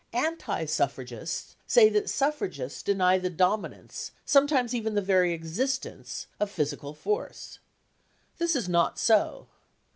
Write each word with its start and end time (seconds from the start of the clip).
Anti 0.13 0.65
suffragists 0.65 1.55
say 1.67 1.87
that 1.89 2.09
suffragists 2.09 2.81
deny 2.81 3.19
the 3.19 3.29
dominance, 3.29 4.11
sometimes 4.25 4.73
even 4.73 4.95
the 4.95 5.01
very 5.03 5.31
existence 5.31 6.25
of 6.39 6.49
physical 6.49 6.95
force. 6.95 7.59
This 8.39 8.55
is 8.55 8.67
not 8.67 8.97
so. 8.97 9.47